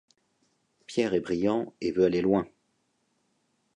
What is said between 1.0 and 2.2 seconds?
est brillant et veut